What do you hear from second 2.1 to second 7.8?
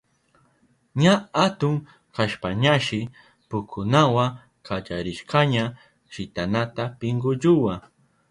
kashpañashi pukunawa kallarishkaña shitanata pinkulluwa.